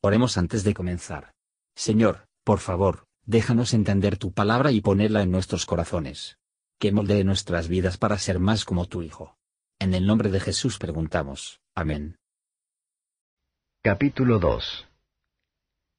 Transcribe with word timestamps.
Oremos 0.00 0.38
antes 0.38 0.62
de 0.62 0.74
comenzar. 0.74 1.32
Señor, 1.74 2.28
por 2.44 2.60
favor, 2.60 3.06
déjanos 3.26 3.74
entender 3.74 4.16
tu 4.16 4.32
palabra 4.32 4.70
y 4.70 4.80
ponerla 4.80 5.22
en 5.22 5.32
nuestros 5.32 5.66
corazones. 5.66 6.38
Que 6.78 6.92
moldee 6.92 7.24
nuestras 7.24 7.66
vidas 7.66 7.98
para 7.98 8.16
ser 8.18 8.38
más 8.38 8.64
como 8.64 8.86
tu 8.86 9.02
Hijo. 9.02 9.36
En 9.80 9.94
el 9.94 10.06
nombre 10.06 10.30
de 10.30 10.38
Jesús 10.38 10.78
preguntamos. 10.78 11.60
Amén. 11.74 12.16
Capítulo 13.82 14.38
2 14.38 14.86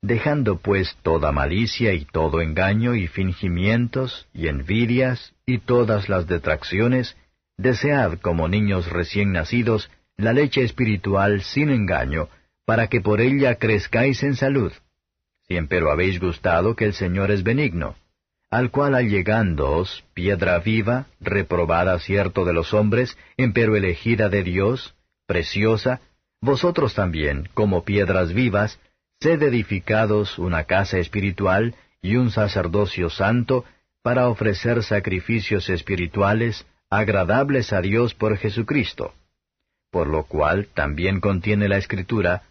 Dejando 0.02 0.60
pues 0.60 0.96
toda 1.02 1.34
malicia 1.34 1.94
y 1.94 2.06
todo 2.06 2.40
engaño 2.40 2.96
y 2.96 3.08
fingimientos 3.08 4.30
y 4.34 4.48
envidias 4.48 5.34
y 5.46 5.60
todas 5.60 6.08
las 6.08 6.26
detracciones, 6.26 7.18
desead 7.58 8.20
como 8.20 8.48
niños 8.48 8.90
recién 8.90 9.34
nacidos 9.34 9.92
la 10.16 10.32
leche 10.32 10.64
espiritual 10.64 11.42
sin 11.42 11.70
engaño, 11.70 12.30
para 12.70 12.86
que 12.86 13.02
por 13.02 13.20
ella 13.20 13.56
crezcáis 13.56 14.22
en 14.22 14.36
salud. 14.36 14.72
Si 15.48 15.58
empero 15.58 15.90
habéis 15.90 16.20
gustado 16.20 16.76
que 16.76 16.86
el 16.86 16.94
Señor 16.94 17.32
es 17.32 17.42
benigno, 17.42 17.96
al 18.52 18.70
cual 18.70 18.94
allegándoos, 18.94 20.04
piedra 20.14 20.60
viva, 20.60 21.08
reprobada 21.20 21.98
cierto 21.98 22.46
de 22.46 22.54
los 22.54 22.76
hombres, 22.76 23.18
empero 23.38 23.76
elegida 23.76 24.30
de 24.30 24.44
Dios, 24.44 24.94
preciosa, 25.26 26.02
vosotros 26.42 26.94
también, 26.94 27.50
como 27.56 27.86
piedras 27.86 28.34
vivas, 28.34 28.80
sed 29.20 29.42
edificados 29.42 30.38
una 30.38 30.66
casa 30.66 31.00
espiritual 31.00 31.74
y 32.04 32.18
un 32.18 32.30
sacerdocio 32.30 33.10
santo, 33.10 33.66
para 34.04 34.30
ofrecer 34.30 34.84
sacrificios 34.84 35.70
espirituales 35.70 36.68
agradables 36.92 37.74
a 37.74 37.82
Dios 37.82 38.14
por 38.14 38.38
Jesucristo. 38.38 39.16
Por 39.90 40.06
lo 40.06 40.26
cual 40.26 40.68
también 40.76 41.20
contiene 41.20 41.68
la 41.68 41.78
Escritura, 41.78 42.44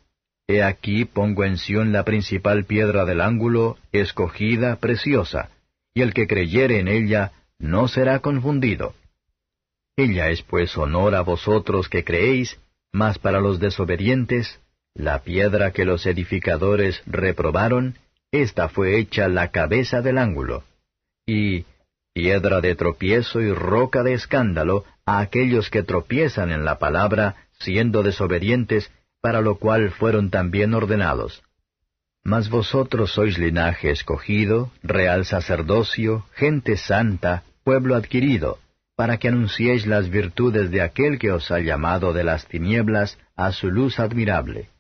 He 0.51 0.63
aquí 0.63 1.05
pongo 1.05 1.45
en 1.45 1.59
Sión 1.59 1.93
la 1.93 2.05
principal 2.05 2.65
piedra 2.65 3.05
del 3.05 3.21
ángulo, 3.21 3.77
escogida, 3.93 4.77
preciosa, 4.77 5.51
y 5.93 6.01
el 6.01 6.15
que 6.15 6.27
creyere 6.27 6.81
en 6.81 6.89
ella 6.89 7.33
no 7.59 7.87
será 7.87 8.21
confundido. 8.21 8.95
Ella 9.97 10.31
es 10.31 10.43
pues 10.43 10.79
honor 10.79 11.15
a 11.15 11.21
vosotros 11.21 11.91
que 11.91 12.03
creéis, 12.03 12.59
mas 12.93 13.19
para 13.19 13.41
los 13.41 13.61
desobedientes, 13.61 14.59
la 14.95 15.23
piedra 15.23 15.73
que 15.73 15.85
los 15.85 16.07
edificadores 16.07 17.03
reprobaron, 17.05 17.99
esta 18.33 18.71
fue 18.71 18.99
hecha 18.99 19.29
la 19.29 19.51
cabeza 19.51 20.01
del 20.01 20.17
ángulo. 20.17 20.65
Y 21.27 21.67
piedra 22.15 22.63
de 22.63 22.75
tropiezo 22.75 23.43
y 23.43 23.53
roca 23.53 24.03
de 24.03 24.15
escándalo 24.15 24.85
a 25.05 25.21
aquellos 25.21 25.69
que 25.69 25.83
tropiezan 25.83 26.51
en 26.53 26.65
la 26.65 26.79
palabra, 26.79 27.37
siendo 27.59 28.03
desobedientes, 28.03 28.91
para 29.29 29.43
lo 29.43 29.57
cual 29.57 29.91
fueron 29.91 30.31
también 30.31 30.73
ordenados. 30.73 31.43
Mas 32.25 32.49
vosotros 32.49 33.13
sois 33.13 33.37
linaje 33.37 33.91
escogido, 33.91 34.71
real 34.83 35.27
sacerdocio, 35.27 36.25
gente 36.33 36.79
santa, 36.79 37.43
pueblo 37.63 37.95
adquirido, 37.95 38.57
para 38.97 39.19
que 39.19 39.29
anunciéis 39.29 39.87
las 39.87 40.09
virtudes 40.09 40.71
de 40.71 40.81
aquel 40.81 41.19
que 41.19 41.31
os 41.31 41.51
ha 41.51 41.61
llamado 41.61 42.15
de 42.15 42.25
las 42.25 42.47
tinieblas 42.47 43.19
a 43.37 43.53
su 43.53 43.71
luz 43.71 44.01
admirable. 44.01 44.71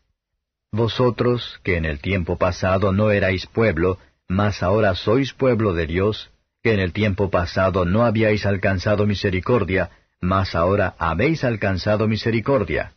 Vosotros, 0.72 1.60
que 1.62 1.76
en 1.76 1.84
el 1.84 2.00
tiempo 2.00 2.38
pasado 2.38 2.94
no 2.94 3.10
erais 3.10 3.44
pueblo, 3.44 3.98
mas 4.28 4.62
ahora 4.62 4.94
sois 4.94 5.34
pueblo 5.34 5.74
de 5.74 5.86
Dios, 5.86 6.30
que 6.62 6.72
en 6.72 6.80
el 6.80 6.94
tiempo 6.94 7.28
pasado 7.28 7.84
no 7.84 8.06
habíais 8.06 8.46
alcanzado 8.46 9.06
misericordia, 9.06 9.90
mas 10.22 10.54
ahora 10.54 10.94
habéis 10.98 11.44
alcanzado 11.44 12.08
misericordia. 12.08 12.94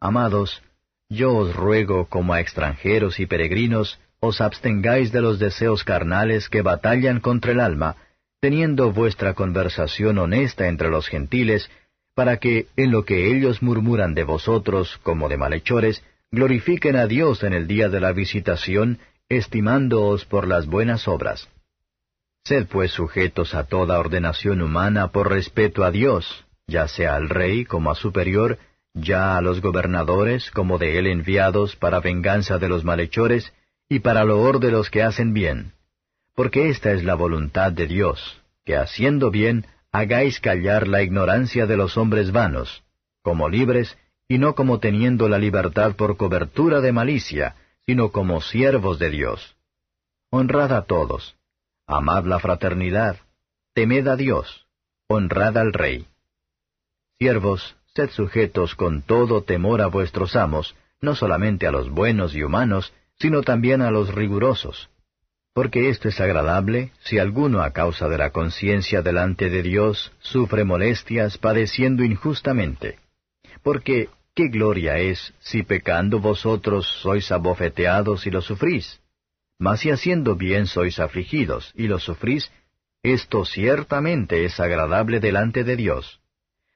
Amados, 0.00 0.62
yo 1.08 1.34
os 1.34 1.54
ruego 1.54 2.06
como 2.06 2.34
a 2.34 2.40
extranjeros 2.40 3.18
y 3.20 3.26
peregrinos, 3.26 3.98
os 4.20 4.40
abstengáis 4.40 5.12
de 5.12 5.20
los 5.20 5.38
deseos 5.38 5.84
carnales 5.84 6.48
que 6.48 6.62
batallan 6.62 7.20
contra 7.20 7.52
el 7.52 7.60
alma, 7.60 7.96
teniendo 8.40 8.92
vuestra 8.92 9.34
conversación 9.34 10.18
honesta 10.18 10.68
entre 10.68 10.90
los 10.90 11.08
gentiles, 11.08 11.70
para 12.14 12.38
que, 12.38 12.66
en 12.76 12.90
lo 12.90 13.04
que 13.04 13.28
ellos 13.34 13.62
murmuran 13.62 14.14
de 14.14 14.24
vosotros 14.24 14.98
como 15.02 15.28
de 15.28 15.36
malhechores, 15.36 16.02
glorifiquen 16.30 16.96
a 16.96 17.06
Dios 17.06 17.42
en 17.42 17.52
el 17.52 17.66
día 17.66 17.88
de 17.88 18.00
la 18.00 18.12
visitación, 18.12 18.98
estimándoos 19.28 20.24
por 20.24 20.46
las 20.46 20.66
buenas 20.66 21.06
obras. 21.08 21.48
Sed 22.44 22.66
pues 22.66 22.92
sujetos 22.92 23.54
a 23.54 23.64
toda 23.64 23.98
ordenación 23.98 24.62
humana 24.62 25.08
por 25.08 25.30
respeto 25.30 25.84
a 25.84 25.90
Dios, 25.90 26.44
ya 26.66 26.88
sea 26.88 27.14
al 27.14 27.28
rey 27.28 27.64
como 27.64 27.90
a 27.90 27.94
superior, 27.94 28.58
ya 29.00 29.36
a 29.36 29.40
los 29.40 29.60
gobernadores 29.60 30.50
como 30.50 30.78
de 30.78 30.98
él 30.98 31.06
enviados 31.06 31.76
para 31.76 32.00
venganza 32.00 32.58
de 32.58 32.68
los 32.68 32.84
malhechores 32.84 33.52
y 33.88 34.00
para 34.00 34.24
loor 34.24 34.60
de 34.60 34.70
los 34.70 34.90
que 34.90 35.02
hacen 35.02 35.32
bien. 35.32 35.72
Porque 36.34 36.68
esta 36.68 36.92
es 36.92 37.04
la 37.04 37.14
voluntad 37.14 37.72
de 37.72 37.86
Dios, 37.86 38.40
que 38.64 38.76
haciendo 38.76 39.30
bien 39.30 39.66
hagáis 39.90 40.40
callar 40.40 40.86
la 40.86 41.02
ignorancia 41.02 41.66
de 41.66 41.76
los 41.76 41.96
hombres 41.96 42.32
vanos, 42.32 42.84
como 43.22 43.48
libres 43.48 43.96
y 44.28 44.38
no 44.38 44.54
como 44.54 44.78
teniendo 44.78 45.28
la 45.28 45.38
libertad 45.38 45.96
por 45.96 46.16
cobertura 46.16 46.80
de 46.80 46.92
malicia, 46.92 47.56
sino 47.86 48.12
como 48.12 48.40
siervos 48.42 48.98
de 48.98 49.10
Dios. 49.10 49.56
Honrad 50.30 50.72
a 50.72 50.82
todos, 50.82 51.36
amad 51.86 52.24
la 52.26 52.38
fraternidad, 52.38 53.16
temed 53.72 54.06
a 54.06 54.16
Dios, 54.16 54.66
honrad 55.08 55.56
al 55.56 55.72
Rey. 55.72 56.06
Siervos, 57.18 57.76
Sed 57.98 58.10
sujetos 58.10 58.76
con 58.76 59.02
todo 59.02 59.42
temor 59.42 59.82
a 59.82 59.88
vuestros 59.88 60.36
amos, 60.36 60.76
no 61.00 61.16
solamente 61.16 61.66
a 61.66 61.72
los 61.72 61.90
buenos 61.90 62.32
y 62.32 62.44
humanos, 62.44 62.92
sino 63.18 63.42
también 63.42 63.82
a 63.82 63.90
los 63.90 64.14
rigurosos. 64.14 64.88
Porque 65.52 65.88
esto 65.88 66.08
es 66.08 66.20
agradable 66.20 66.92
si 67.00 67.18
alguno 67.18 67.60
a 67.60 67.72
causa 67.72 68.08
de 68.08 68.16
la 68.16 68.30
conciencia 68.30 69.02
delante 69.02 69.50
de 69.50 69.64
Dios 69.64 70.12
sufre 70.20 70.62
molestias 70.62 71.38
padeciendo 71.38 72.04
injustamente. 72.04 73.00
Porque, 73.64 74.10
¿qué 74.32 74.46
gloria 74.46 74.98
es 74.98 75.34
si 75.40 75.64
pecando 75.64 76.20
vosotros 76.20 76.86
sois 77.02 77.32
abofeteados 77.32 78.28
y 78.28 78.30
lo 78.30 78.42
sufrís? 78.42 79.00
Mas 79.58 79.80
si 79.80 79.90
haciendo 79.90 80.36
bien 80.36 80.68
sois 80.68 81.00
afligidos 81.00 81.72
y 81.74 81.88
lo 81.88 81.98
sufrís, 81.98 82.52
esto 83.02 83.44
ciertamente 83.44 84.44
es 84.44 84.60
agradable 84.60 85.18
delante 85.18 85.64
de 85.64 85.74
Dios 85.74 86.20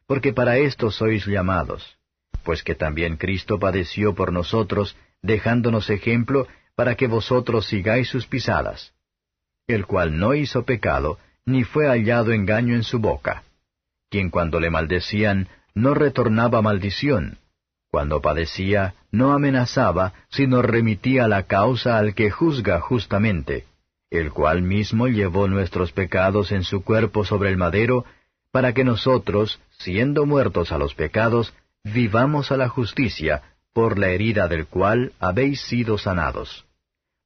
porque 0.07 0.33
para 0.33 0.59
esto 0.59 0.91
sois 0.91 1.27
llamados, 1.27 1.97
pues 2.45 2.63
que 2.63 2.75
también 2.75 3.17
Cristo 3.17 3.59
padeció 3.59 4.15
por 4.15 4.33
nosotros, 4.33 4.97
dejándonos 5.23 5.91
ejemplo 5.91 6.47
para 6.75 6.95
que 6.97 7.07
vosotros 7.07 7.67
sigáis 7.67 8.09
sus 8.09 8.27
pisadas, 8.27 8.93
el 9.67 9.87
cual 9.87 10.19
no 10.19 10.35
hizo 10.35 10.65
pecado, 10.65 11.19
ni 11.45 11.65
fue 11.65 11.87
hallado 11.87 12.33
engaño 12.33 12.75
en 12.75 12.83
su 12.83 12.99
boca, 12.99 13.43
quien 14.11 14.31
cuando 14.31 14.61
le 14.61 14.71
maldecían 14.71 15.49
no 15.75 15.95
retornaba 15.95 16.63
maldición, 16.63 17.39
cuando 17.91 18.21
padecía 18.21 18.95
no 19.11 19.33
amenazaba, 19.33 20.15
sino 20.31 20.63
remitía 20.63 21.29
la 21.29 21.43
causa 21.43 21.99
al 21.99 22.15
que 22.15 22.31
juzga 22.31 22.81
justamente, 22.81 23.67
el 24.11 24.33
cual 24.33 24.63
mismo 24.63 25.09
llevó 25.09 25.49
nuestros 25.49 25.93
pecados 25.93 26.53
en 26.53 26.65
su 26.65 26.83
cuerpo 26.85 27.25
sobre 27.25 27.51
el 27.51 27.57
madero, 27.57 28.05
para 28.53 28.75
que 28.75 28.85
nosotros, 28.85 29.61
siendo 29.79 30.27
muertos 30.27 30.71
a 30.71 30.79
los 30.79 30.95
pecados, 30.95 31.55
vivamos 31.83 32.53
a 32.53 32.57
la 32.57 32.69
justicia, 32.69 33.43
por 33.73 33.99
la 33.99 34.11
herida 34.11 34.47
del 34.47 34.67
cual 34.67 35.13
habéis 35.19 35.63
sido 35.63 35.97
sanados. 35.97 36.67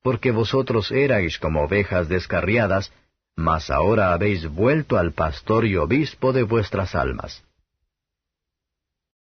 Porque 0.03 0.31
vosotros 0.31 0.92
erais 0.92 1.38
como 1.38 1.64
ovejas 1.64 2.09
descarriadas, 2.09 2.92
mas 3.34 3.70
ahora 3.70 4.12
habéis 4.12 4.48
vuelto 4.48 4.97
al 4.97 5.12
pastor 5.12 5.66
y 5.66 5.76
obispo 5.76 6.32
de 6.32 6.44
vuestras 6.44 6.94
almas. 6.94 7.44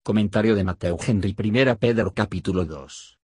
Comentario 0.03 0.56
de 0.56 0.64
Mateo 0.64 0.99
Henry 1.00 1.35
I 1.38 1.75
Pedro 1.76 2.12
capítulo 2.12 2.64
2. 2.64 3.19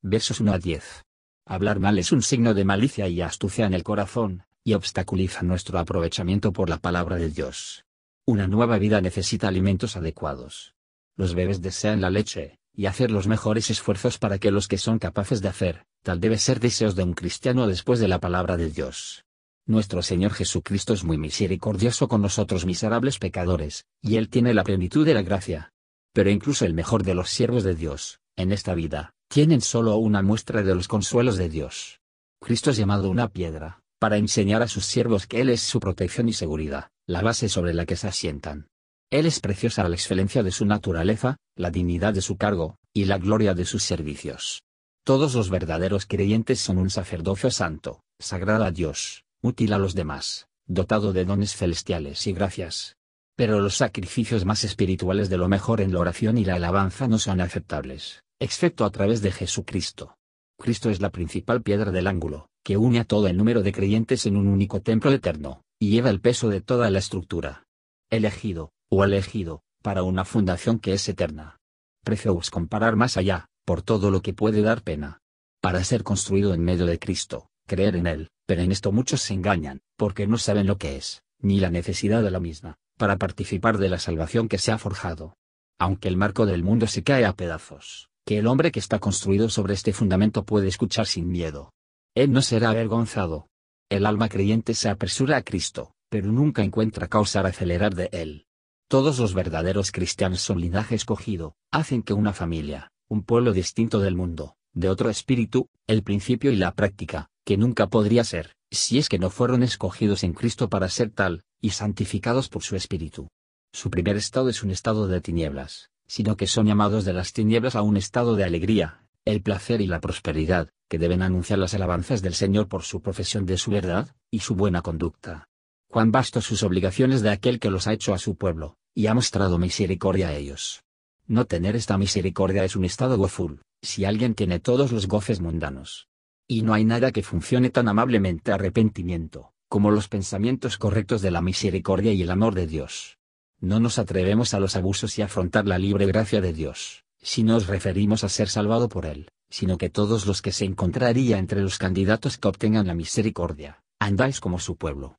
Versos 0.00 0.40
1 0.40 0.52
a 0.52 0.58
10. 0.58 1.04
Hablar 1.44 1.78
mal 1.78 1.98
es 1.98 2.10
un 2.10 2.22
signo 2.22 2.54
de 2.54 2.64
malicia 2.64 3.06
y 3.06 3.20
astucia 3.20 3.66
en 3.66 3.74
el 3.74 3.84
corazón, 3.84 4.44
y 4.64 4.72
obstaculiza 4.74 5.42
nuestro 5.42 5.78
aprovechamiento 5.78 6.52
por 6.52 6.70
la 6.70 6.78
palabra 6.78 7.16
de 7.16 7.28
Dios. 7.28 7.84
Una 8.28 8.46
nueva 8.46 8.76
vida 8.76 9.00
necesita 9.00 9.48
alimentos 9.48 9.96
adecuados. 9.96 10.74
Los 11.16 11.34
bebés 11.34 11.62
desean 11.62 12.02
la 12.02 12.10
leche, 12.10 12.58
y 12.74 12.84
hacer 12.84 13.10
los 13.10 13.26
mejores 13.26 13.70
esfuerzos 13.70 14.18
para 14.18 14.38
que 14.38 14.50
los 14.50 14.68
que 14.68 14.76
son 14.76 14.98
capaces 14.98 15.40
de 15.40 15.48
hacer, 15.48 15.86
tal 16.02 16.20
debe 16.20 16.36
ser 16.36 16.60
deseos 16.60 16.94
de 16.94 17.04
un 17.04 17.14
cristiano 17.14 17.66
después 17.66 18.00
de 18.00 18.08
la 18.08 18.20
palabra 18.20 18.58
de 18.58 18.68
Dios. 18.68 19.24
Nuestro 19.64 20.02
Señor 20.02 20.34
Jesucristo 20.34 20.92
es 20.92 21.04
muy 21.04 21.16
misericordioso 21.16 22.06
con 22.06 22.20
nosotros 22.20 22.66
miserables 22.66 23.18
pecadores, 23.18 23.86
y 24.02 24.16
Él 24.16 24.28
tiene 24.28 24.52
la 24.52 24.62
plenitud 24.62 25.06
de 25.06 25.14
la 25.14 25.22
gracia. 25.22 25.72
Pero 26.12 26.28
incluso 26.28 26.66
el 26.66 26.74
mejor 26.74 27.04
de 27.04 27.14
los 27.14 27.30
siervos 27.30 27.64
de 27.64 27.76
Dios, 27.76 28.20
en 28.36 28.52
esta 28.52 28.74
vida, 28.74 29.14
tienen 29.28 29.62
solo 29.62 29.96
una 29.96 30.20
muestra 30.20 30.62
de 30.62 30.74
los 30.74 30.86
consuelos 30.86 31.38
de 31.38 31.48
Dios. 31.48 32.02
Cristo 32.42 32.72
es 32.72 32.76
llamado 32.76 33.08
una 33.08 33.28
piedra, 33.28 33.80
para 33.98 34.18
enseñar 34.18 34.60
a 34.60 34.68
sus 34.68 34.84
siervos 34.84 35.26
que 35.26 35.40
Él 35.40 35.48
es 35.48 35.62
su 35.62 35.80
protección 35.80 36.28
y 36.28 36.34
seguridad 36.34 36.90
la 37.08 37.22
base 37.22 37.48
sobre 37.48 37.72
la 37.72 37.86
que 37.86 37.96
se 37.96 38.06
asientan. 38.06 38.68
Él 39.10 39.24
es 39.24 39.40
preciosa 39.40 39.88
la 39.88 39.94
excelencia 39.94 40.42
de 40.42 40.50
su 40.50 40.66
naturaleza, 40.66 41.38
la 41.56 41.70
dignidad 41.70 42.12
de 42.12 42.20
su 42.20 42.36
cargo, 42.36 42.76
y 42.92 43.06
la 43.06 43.16
gloria 43.16 43.54
de 43.54 43.64
sus 43.64 43.82
servicios. 43.82 44.62
Todos 45.04 45.34
los 45.34 45.48
verdaderos 45.48 46.04
creyentes 46.04 46.60
son 46.60 46.76
un 46.76 46.90
sacerdocio 46.90 47.50
santo, 47.50 48.02
sagrado 48.18 48.64
a 48.64 48.72
Dios, 48.72 49.24
útil 49.40 49.72
a 49.72 49.78
los 49.78 49.94
demás, 49.94 50.48
dotado 50.66 51.14
de 51.14 51.24
dones 51.24 51.56
celestiales 51.56 52.26
y 52.26 52.34
gracias. 52.34 52.96
Pero 53.36 53.58
los 53.60 53.76
sacrificios 53.76 54.44
más 54.44 54.62
espirituales 54.64 55.30
de 55.30 55.38
lo 55.38 55.48
mejor 55.48 55.80
en 55.80 55.94
la 55.94 56.00
oración 56.00 56.36
y 56.36 56.44
la 56.44 56.56
alabanza 56.56 57.08
no 57.08 57.18
son 57.18 57.40
aceptables, 57.40 58.22
excepto 58.38 58.84
a 58.84 58.90
través 58.90 59.22
de 59.22 59.32
Jesucristo. 59.32 60.18
Cristo 60.58 60.90
es 60.90 61.00
la 61.00 61.08
principal 61.08 61.62
piedra 61.62 61.90
del 61.90 62.06
ángulo, 62.06 62.50
que 62.62 62.76
une 62.76 63.00
a 63.00 63.04
todo 63.04 63.28
el 63.28 63.38
número 63.38 63.62
de 63.62 63.72
creyentes 63.72 64.26
en 64.26 64.36
un 64.36 64.48
único 64.48 64.82
templo 64.82 65.10
eterno, 65.10 65.62
y 65.80 65.90
lleva 65.90 66.10
el 66.10 66.20
peso 66.20 66.48
de 66.48 66.60
toda 66.60 66.90
la 66.90 66.98
estructura. 66.98 67.64
Elegido, 68.10 68.72
o 68.90 69.04
elegido, 69.04 69.62
para 69.82 70.02
una 70.02 70.24
fundación 70.24 70.78
que 70.78 70.92
es 70.92 71.08
eterna. 71.08 71.58
Prefeus 72.04 72.50
comparar 72.50 72.96
más 72.96 73.16
allá, 73.16 73.46
por 73.64 73.82
todo 73.82 74.10
lo 74.10 74.22
que 74.22 74.32
puede 74.32 74.62
dar 74.62 74.82
pena. 74.82 75.20
Para 75.60 75.84
ser 75.84 76.02
construido 76.02 76.54
en 76.54 76.62
medio 76.62 76.86
de 76.86 76.98
Cristo, 76.98 77.48
creer 77.66 77.96
en 77.96 78.06
Él, 78.06 78.30
pero 78.46 78.62
en 78.62 78.72
esto 78.72 78.92
muchos 78.92 79.20
se 79.20 79.34
engañan, 79.34 79.80
porque 79.96 80.26
no 80.26 80.38
saben 80.38 80.66
lo 80.66 80.78
que 80.78 80.96
es, 80.96 81.22
ni 81.40 81.60
la 81.60 81.70
necesidad 81.70 82.22
de 82.22 82.30
la 82.30 82.40
misma, 82.40 82.76
para 82.96 83.16
participar 83.16 83.78
de 83.78 83.88
la 83.88 83.98
salvación 83.98 84.48
que 84.48 84.58
se 84.58 84.72
ha 84.72 84.78
forjado. 84.78 85.34
Aunque 85.78 86.08
el 86.08 86.16
marco 86.16 86.46
del 86.46 86.64
mundo 86.64 86.86
se 86.86 87.02
cae 87.02 87.24
a 87.24 87.34
pedazos, 87.34 88.08
que 88.24 88.38
el 88.38 88.46
hombre 88.46 88.72
que 88.72 88.80
está 88.80 88.98
construido 88.98 89.48
sobre 89.48 89.74
este 89.74 89.92
fundamento 89.92 90.44
puede 90.44 90.68
escuchar 90.68 91.06
sin 91.06 91.28
miedo. 91.28 91.72
Él 92.14 92.32
no 92.32 92.42
será 92.42 92.70
avergonzado. 92.70 93.47
El 93.90 94.04
alma 94.04 94.28
creyente 94.28 94.74
se 94.74 94.90
apresura 94.90 95.38
a 95.38 95.42
Cristo, 95.42 95.94
pero 96.10 96.30
nunca 96.30 96.62
encuentra 96.62 97.08
causa 97.08 97.40
para 97.40 97.48
acelerar 97.48 97.94
de 97.94 98.10
Él. 98.12 98.44
Todos 98.86 99.18
los 99.18 99.32
verdaderos 99.32 99.92
cristianos 99.92 100.40
son 100.40 100.60
linaje 100.60 100.94
escogido, 100.94 101.54
hacen 101.70 102.02
que 102.02 102.12
una 102.12 102.34
familia, 102.34 102.92
un 103.08 103.22
pueblo 103.22 103.52
distinto 103.52 104.00
del 104.00 104.14
mundo, 104.14 104.56
de 104.74 104.90
otro 104.90 105.08
espíritu, 105.08 105.68
el 105.86 106.02
principio 106.02 106.50
y 106.52 106.56
la 106.56 106.72
práctica, 106.72 107.30
que 107.46 107.56
nunca 107.56 107.86
podría 107.86 108.24
ser, 108.24 108.56
si 108.70 108.98
es 108.98 109.08
que 109.08 109.18
no 109.18 109.30
fueron 109.30 109.62
escogidos 109.62 110.22
en 110.22 110.34
Cristo 110.34 110.68
para 110.68 110.90
ser 110.90 111.10
tal, 111.10 111.44
y 111.60 111.70
santificados 111.70 112.50
por 112.50 112.62
su 112.62 112.76
espíritu. 112.76 113.28
Su 113.72 113.90
primer 113.90 114.16
estado 114.16 114.50
es 114.50 114.62
un 114.62 114.70
estado 114.70 115.08
de 115.08 115.22
tinieblas, 115.22 115.88
sino 116.06 116.36
que 116.36 116.46
son 116.46 116.66
llamados 116.66 117.06
de 117.06 117.14
las 117.14 117.32
tinieblas 117.32 117.74
a 117.74 117.82
un 117.82 117.96
estado 117.96 118.36
de 118.36 118.44
alegría, 118.44 119.02
el 119.24 119.40
placer 119.40 119.80
y 119.80 119.86
la 119.86 120.00
prosperidad, 120.00 120.68
que 120.88 120.98
deben 120.98 121.22
anunciar 121.22 121.58
las 121.58 121.74
alabanzas 121.74 122.22
del 122.22 122.34
Señor 122.34 122.68
por 122.68 122.82
su 122.82 123.02
profesión 123.02 123.46
de 123.46 123.58
su 123.58 123.70
verdad, 123.70 124.08
y 124.30 124.40
su 124.40 124.54
buena 124.54 124.82
conducta. 124.82 125.48
Cuán 125.86 126.10
vastos 126.10 126.44
sus 126.44 126.62
obligaciones 126.62 127.22
de 127.22 127.30
aquel 127.30 127.60
que 127.60 127.70
los 127.70 127.86
ha 127.86 127.92
hecho 127.92 128.14
a 128.14 128.18
su 128.18 128.36
pueblo, 128.36 128.76
y 128.94 129.06
ha 129.06 129.14
mostrado 129.14 129.58
misericordia 129.58 130.28
a 130.28 130.34
ellos. 130.34 130.82
No 131.26 131.44
tener 131.44 131.76
esta 131.76 131.98
misericordia 131.98 132.64
es 132.64 132.74
un 132.74 132.84
estado 132.84 133.16
goful, 133.18 133.60
si 133.82 134.04
alguien 134.04 134.34
tiene 134.34 134.60
todos 134.60 134.92
los 134.92 135.06
goces 135.06 135.40
mundanos. 135.40 136.08
Y 136.46 136.62
no 136.62 136.72
hay 136.72 136.84
nada 136.84 137.12
que 137.12 137.22
funcione 137.22 137.70
tan 137.70 137.88
amablemente 137.88 138.50
arrepentimiento, 138.50 139.52
como 139.68 139.90
los 139.90 140.08
pensamientos 140.08 140.78
correctos 140.78 141.20
de 141.20 141.30
la 141.30 141.42
misericordia 141.42 142.12
y 142.12 142.22
el 142.22 142.30
amor 142.30 142.54
de 142.54 142.66
Dios. 142.66 143.18
No 143.60 143.80
nos 143.80 143.98
atrevemos 143.98 144.54
a 144.54 144.60
los 144.60 144.76
abusos 144.76 145.18
y 145.18 145.22
afrontar 145.22 145.66
la 145.66 145.78
libre 145.78 146.06
gracia 146.06 146.40
de 146.40 146.52
Dios, 146.52 147.04
si 147.20 147.42
nos 147.42 147.66
referimos 147.66 148.24
a 148.24 148.28
ser 148.28 148.48
salvado 148.48 148.88
por 148.88 149.04
Él, 149.04 149.30
sino 149.50 149.78
que 149.78 149.90
todos 149.90 150.26
los 150.26 150.42
que 150.42 150.52
se 150.52 150.64
encontraría 150.64 151.38
entre 151.38 151.62
los 151.62 151.78
candidatos 151.78 152.38
que 152.38 152.48
obtengan 152.48 152.86
la 152.86 152.94
misericordia, 152.94 153.82
andáis 153.98 154.40
como 154.40 154.58
su 154.58 154.76
pueblo. 154.76 155.18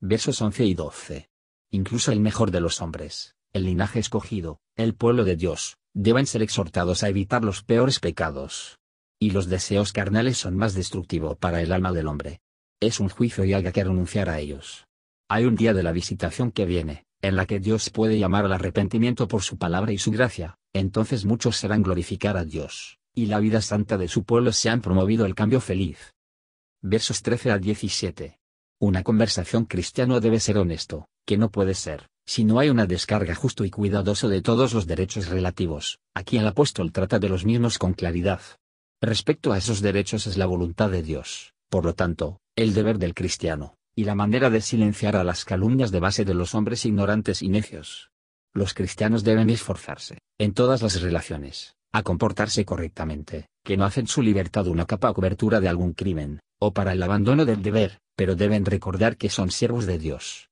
Versos 0.00 0.40
11 0.42 0.64
y 0.64 0.74
12. 0.74 1.30
Incluso 1.70 2.12
el 2.12 2.20
mejor 2.20 2.50
de 2.50 2.60
los 2.60 2.82
hombres, 2.82 3.36
el 3.52 3.64
linaje 3.64 3.98
escogido, 3.98 4.58
el 4.76 4.94
pueblo 4.94 5.24
de 5.24 5.36
Dios, 5.36 5.76
deben 5.94 6.26
ser 6.26 6.42
exhortados 6.42 7.02
a 7.02 7.08
evitar 7.08 7.44
los 7.44 7.62
peores 7.62 8.00
pecados. 8.00 8.78
Y 9.20 9.30
los 9.30 9.46
deseos 9.46 9.92
carnales 9.92 10.38
son 10.38 10.56
más 10.56 10.74
destructivos 10.74 11.36
para 11.36 11.62
el 11.62 11.72
alma 11.72 11.92
del 11.92 12.08
hombre. 12.08 12.40
Es 12.80 12.98
un 12.98 13.08
juicio 13.08 13.44
y 13.44 13.54
haya 13.54 13.70
que 13.70 13.84
renunciar 13.84 14.28
a 14.28 14.40
ellos. 14.40 14.86
Hay 15.28 15.44
un 15.44 15.54
día 15.54 15.72
de 15.72 15.84
la 15.84 15.92
visitación 15.92 16.50
que 16.50 16.66
viene, 16.66 17.04
en 17.20 17.36
la 17.36 17.46
que 17.46 17.60
Dios 17.60 17.88
puede 17.90 18.18
llamar 18.18 18.44
al 18.44 18.52
arrepentimiento 18.52 19.28
por 19.28 19.42
su 19.42 19.56
palabra 19.56 19.92
y 19.92 19.98
su 19.98 20.10
gracia, 20.10 20.58
entonces 20.72 21.24
muchos 21.24 21.56
serán 21.56 21.82
glorificar 21.82 22.36
a 22.36 22.44
Dios, 22.44 22.98
y 23.14 23.26
la 23.26 23.40
vida 23.40 23.60
santa 23.60 23.98
de 23.98 24.08
su 24.08 24.24
pueblo 24.24 24.52
se 24.52 24.70
han 24.70 24.80
promovido 24.80 25.26
el 25.26 25.34
cambio 25.34 25.60
feliz. 25.60 26.14
Versos 26.80 27.22
13 27.22 27.50
a 27.50 27.58
17. 27.58 28.38
Una 28.80 29.02
conversación 29.02 29.66
cristiano 29.66 30.20
debe 30.20 30.40
ser 30.40 30.58
honesto, 30.58 31.06
que 31.24 31.36
no 31.36 31.50
puede 31.50 31.74
ser, 31.74 32.08
si 32.24 32.44
no 32.44 32.58
hay 32.58 32.70
una 32.70 32.86
descarga 32.86 33.34
justo 33.34 33.64
y 33.64 33.70
cuidadoso 33.70 34.28
de 34.28 34.42
todos 34.42 34.72
los 34.74 34.86
derechos 34.86 35.28
relativos, 35.28 36.00
aquí 36.14 36.38
el 36.38 36.46
apóstol 36.46 36.92
trata 36.92 37.18
de 37.18 37.28
los 37.28 37.44
mismos 37.44 37.78
con 37.78 37.94
claridad. 37.94 38.40
Respecto 39.00 39.52
a 39.52 39.58
esos 39.58 39.80
derechos 39.80 40.26
es 40.26 40.36
la 40.36 40.46
voluntad 40.46 40.90
de 40.90 41.02
Dios, 41.02 41.52
por 41.68 41.84
lo 41.84 41.94
tanto, 41.94 42.40
el 42.56 42.74
deber 42.74 42.98
del 42.98 43.14
cristiano, 43.14 43.76
y 43.94 44.04
la 44.04 44.14
manera 44.14 44.50
de 44.50 44.60
silenciar 44.60 45.16
a 45.16 45.24
las 45.24 45.44
calumnias 45.44 45.90
de 45.90 46.00
base 46.00 46.24
de 46.24 46.34
los 46.34 46.54
hombres 46.54 46.86
ignorantes 46.86 47.42
y 47.42 47.48
necios. 47.48 48.10
Los 48.54 48.74
cristianos 48.74 49.24
deben 49.24 49.50
esforzarse, 49.50 50.18
en 50.38 50.54
todas 50.54 50.82
las 50.82 51.00
relaciones, 51.00 51.76
a 51.92 52.02
comportarse 52.02 52.64
correctamente, 52.64 53.48
que 53.64 53.76
no 53.76 53.84
hacen 53.84 54.06
su 54.06 54.22
libertad 54.22 54.66
una 54.66 54.86
capa 54.86 55.12
cobertura 55.12 55.60
de 55.60 55.68
algún 55.68 55.92
crimen, 55.92 56.40
o 56.58 56.72
para 56.72 56.92
el 56.92 57.02
abandono 57.02 57.44
del 57.44 57.62
deber, 57.62 57.98
pero 58.16 58.34
deben 58.34 58.64
recordar 58.64 59.16
que 59.16 59.28
son 59.28 59.50
siervos 59.50 59.86
de 59.86 59.98
Dios, 59.98 60.48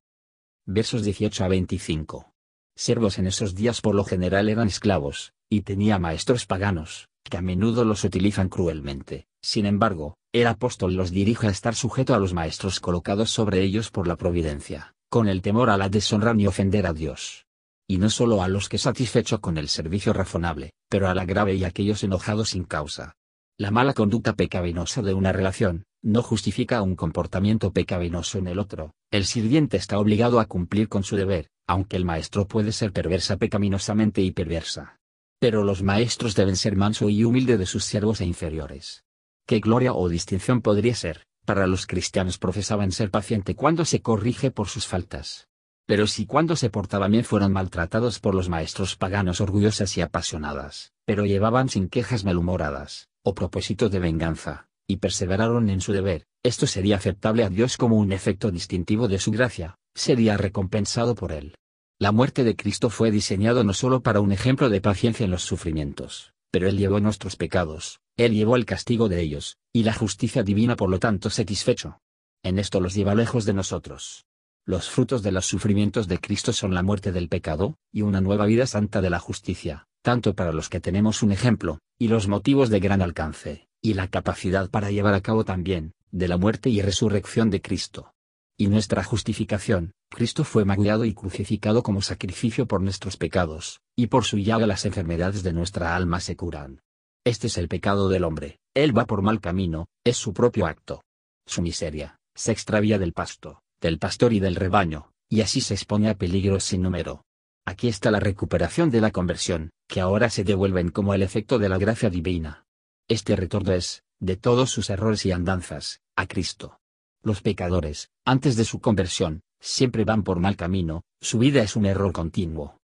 versos 0.65 1.03
18 1.03 1.43
a 1.43 1.47
25. 1.47 2.31
Servos 2.75 3.19
en 3.19 3.27
esos 3.27 3.55
días 3.55 3.81
por 3.81 3.95
lo 3.95 4.03
general 4.03 4.49
eran 4.49 4.67
esclavos, 4.67 5.33
y 5.49 5.61
tenía 5.61 5.99
maestros 5.99 6.45
paganos, 6.45 7.09
que 7.23 7.37
a 7.37 7.41
menudo 7.41 7.83
los 7.85 8.03
utilizan 8.03 8.49
cruelmente. 8.49 9.27
Sin 9.43 9.65
embargo, 9.65 10.15
el 10.33 10.47
apóstol 10.47 10.95
los 10.95 11.11
dirige 11.11 11.47
a 11.47 11.51
estar 11.51 11.75
sujeto 11.75 12.13
a 12.13 12.19
los 12.19 12.33
maestros 12.33 12.79
colocados 12.79 13.31
sobre 13.31 13.61
ellos 13.61 13.89
por 13.89 14.07
la 14.07 14.15
providencia, 14.15 14.93
con 15.09 15.27
el 15.27 15.41
temor 15.41 15.69
a 15.69 15.77
la 15.77 15.89
deshonra 15.89 16.33
ni 16.33 16.47
ofender 16.47 16.85
a 16.85 16.93
Dios. 16.93 17.45
Y 17.91 17.97
no 17.97 18.09
solo 18.09 18.41
a 18.41 18.47
los 18.47 18.69
que 18.69 18.77
satisfecho 18.77 19.41
con 19.41 19.57
el 19.57 19.67
servicio 19.67 20.13
razonable, 20.13 20.71
pero 20.87 21.09
a 21.09 21.13
la 21.13 21.25
grave 21.25 21.55
y 21.55 21.65
a 21.65 21.67
aquellos 21.67 22.05
enojados 22.05 22.51
sin 22.51 22.63
causa. 22.63 23.17
La 23.57 23.69
mala 23.69 23.93
conducta 23.93 24.33
pecaminosa 24.33 25.01
de 25.01 25.13
una 25.13 25.33
relación, 25.33 25.83
no 26.01 26.23
justifica 26.23 26.81
un 26.83 26.95
comportamiento 26.95 27.73
pecaminoso 27.73 28.37
en 28.37 28.47
el 28.47 28.59
otro, 28.59 28.93
el 29.11 29.25
sirviente 29.25 29.75
está 29.75 29.99
obligado 29.99 30.39
a 30.39 30.45
cumplir 30.45 30.87
con 30.87 31.03
su 31.03 31.17
deber, 31.17 31.49
aunque 31.67 31.97
el 31.97 32.05
maestro 32.05 32.47
puede 32.47 32.71
ser 32.71 32.93
perversa 32.93 33.35
pecaminosamente 33.35 34.21
y 34.21 34.31
perversa. 34.31 34.95
Pero 35.41 35.65
los 35.65 35.83
maestros 35.83 36.33
deben 36.33 36.55
ser 36.55 36.77
manso 36.77 37.09
y 37.09 37.25
humilde 37.25 37.57
de 37.57 37.65
sus 37.65 37.83
siervos 37.83 38.21
e 38.21 38.25
inferiores. 38.25 39.03
¿Qué 39.45 39.59
gloria 39.59 39.91
o 39.91 40.07
distinción 40.07 40.61
podría 40.61 40.95
ser, 40.95 41.25
para 41.43 41.67
los 41.67 41.87
cristianos 41.87 42.37
profesaban 42.37 42.93
ser 42.93 43.11
paciente 43.11 43.53
cuando 43.53 43.83
se 43.83 44.01
corrige 44.01 44.49
por 44.49 44.69
sus 44.69 44.87
faltas? 44.87 45.50
Pero 45.91 46.07
si 46.07 46.25
cuando 46.25 46.55
se 46.55 46.69
portaban 46.69 47.11
bien 47.11 47.25
fueron 47.25 47.51
maltratados 47.51 48.21
por 48.21 48.33
los 48.33 48.47
maestros 48.47 48.95
paganos 48.95 49.41
orgullosas 49.41 49.97
y 49.97 50.01
apasionadas, 50.01 50.93
pero 51.03 51.25
llevaban 51.25 51.67
sin 51.67 51.89
quejas 51.89 52.23
malhumoradas, 52.23 53.09
o 53.23 53.33
propósitos 53.33 53.91
de 53.91 53.99
venganza, 53.99 54.69
y 54.87 54.99
perseveraron 54.99 55.69
en 55.69 55.81
su 55.81 55.91
deber, 55.91 56.27
esto 56.43 56.65
sería 56.65 56.95
aceptable 56.95 57.43
a 57.43 57.49
Dios 57.49 57.75
como 57.75 57.97
un 57.97 58.13
efecto 58.13 58.51
distintivo 58.51 59.09
de 59.09 59.19
su 59.19 59.31
gracia, 59.31 59.79
sería 59.93 60.37
recompensado 60.37 61.13
por 61.13 61.33
él. 61.33 61.55
La 61.99 62.13
muerte 62.13 62.45
de 62.45 62.55
Cristo 62.55 62.89
fue 62.89 63.11
diseñado 63.11 63.65
no 63.65 63.73
solo 63.73 64.01
para 64.01 64.21
un 64.21 64.31
ejemplo 64.31 64.69
de 64.69 64.79
paciencia 64.79 65.25
en 65.25 65.31
los 65.31 65.43
sufrimientos, 65.43 66.31
pero 66.51 66.69
Él 66.69 66.77
llevó 66.77 67.01
nuestros 67.01 67.35
pecados, 67.35 67.99
Él 68.15 68.33
llevó 68.33 68.55
el 68.55 68.63
castigo 68.63 69.09
de 69.09 69.19
ellos, 69.19 69.57
y 69.73 69.83
la 69.83 69.91
justicia 69.91 70.41
divina 70.41 70.77
por 70.77 70.89
lo 70.89 70.99
tanto 70.99 71.29
satisfecho. 71.29 71.99
En 72.43 72.59
esto 72.59 72.79
los 72.79 72.93
lleva 72.93 73.13
lejos 73.13 73.43
de 73.43 73.51
nosotros. 73.51 74.25
Los 74.71 74.89
frutos 74.89 75.21
de 75.21 75.33
los 75.33 75.47
sufrimientos 75.47 76.07
de 76.07 76.17
Cristo 76.17 76.53
son 76.53 76.73
la 76.73 76.81
muerte 76.81 77.11
del 77.11 77.27
pecado, 77.27 77.75
y 77.91 78.03
una 78.03 78.21
nueva 78.21 78.45
vida 78.45 78.65
santa 78.65 79.01
de 79.01 79.09
la 79.09 79.19
justicia, 79.19 79.89
tanto 80.01 80.33
para 80.33 80.53
los 80.53 80.69
que 80.69 80.79
tenemos 80.79 81.23
un 81.23 81.33
ejemplo, 81.33 81.79
y 81.99 82.07
los 82.07 82.29
motivos 82.29 82.69
de 82.69 82.79
gran 82.79 83.01
alcance, 83.01 83.67
y 83.81 83.95
la 83.95 84.07
capacidad 84.07 84.69
para 84.69 84.89
llevar 84.89 85.13
a 85.13 85.19
cabo 85.19 85.43
también, 85.43 85.91
de 86.11 86.29
la 86.29 86.37
muerte 86.37 86.69
y 86.69 86.81
resurrección 86.81 87.49
de 87.49 87.61
Cristo. 87.61 88.13
Y 88.57 88.67
nuestra 88.67 89.03
justificación, 89.03 89.91
Cristo 90.09 90.45
fue 90.45 90.63
magullado 90.63 91.03
y 91.03 91.13
crucificado 91.13 91.83
como 91.83 92.01
sacrificio 92.01 92.65
por 92.65 92.79
nuestros 92.79 93.17
pecados, 93.17 93.81
y 93.97 94.07
por 94.07 94.23
su 94.23 94.37
llaga 94.37 94.67
las 94.67 94.85
enfermedades 94.85 95.43
de 95.43 95.51
nuestra 95.51 95.97
alma 95.97 96.21
se 96.21 96.37
curan. 96.37 96.79
Este 97.25 97.47
es 97.47 97.57
el 97.57 97.67
pecado 97.67 98.07
del 98.07 98.23
hombre, 98.23 98.59
él 98.73 98.97
va 98.97 99.03
por 99.03 99.21
mal 99.21 99.41
camino, 99.41 99.89
es 100.05 100.15
su 100.15 100.31
propio 100.31 100.65
acto. 100.65 101.03
Su 101.45 101.61
miseria, 101.61 102.15
se 102.33 102.53
extravía 102.53 102.97
del 102.97 103.11
pasto, 103.11 103.60
del 103.81 103.97
pastor 103.97 104.31
y 104.31 104.39
del 104.39 104.55
rebaño, 104.55 105.11
y 105.27 105.41
así 105.41 105.59
se 105.59 105.73
expone 105.73 106.09
a 106.09 106.17
peligros 106.17 106.63
sin 106.63 106.83
número. 106.83 107.25
Aquí 107.65 107.87
está 107.87 108.11
la 108.11 108.19
recuperación 108.19 108.89
de 108.91 109.01
la 109.01 109.11
conversión, 109.11 109.71
que 109.87 110.01
ahora 110.01 110.29
se 110.29 110.43
devuelven 110.43 110.89
como 110.89 111.13
el 111.13 111.23
efecto 111.23 111.59
de 111.59 111.69
la 111.69 111.77
gracia 111.77 112.09
divina. 112.09 112.65
Este 113.07 113.35
retorno 113.35 113.73
es, 113.73 114.03
de 114.19 114.37
todos 114.37 114.69
sus 114.69 114.89
errores 114.89 115.25
y 115.25 115.31
andanzas, 115.31 116.01
a 116.15 116.27
Cristo. 116.27 116.79
Los 117.23 117.41
pecadores, 117.41 118.09
antes 118.25 118.55
de 118.55 118.65
su 118.65 118.79
conversión, 118.79 119.41
siempre 119.59 120.05
van 120.05 120.23
por 120.23 120.39
mal 120.39 120.55
camino, 120.55 121.03
su 121.19 121.39
vida 121.39 121.61
es 121.61 121.75
un 121.75 121.85
error 121.85 122.11
continuo. 122.13 122.77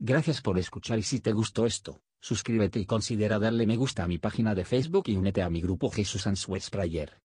Gracias 0.00 0.40
por 0.40 0.58
escuchar 0.58 0.98
y 0.98 1.02
si 1.02 1.20
te 1.20 1.32
gustó 1.32 1.66
esto, 1.66 2.00
suscríbete 2.20 2.78
y 2.78 2.86
considera 2.86 3.38
darle 3.38 3.66
me 3.66 3.76
gusta 3.76 4.04
a 4.04 4.08
mi 4.08 4.18
página 4.18 4.54
de 4.54 4.64
Facebook 4.64 5.04
y 5.06 5.16
únete 5.16 5.42
a 5.42 5.50
mi 5.50 5.60
grupo 5.60 5.90
Jesús 5.90 6.26
Answers 6.26 6.70
Prayer. 6.70 7.20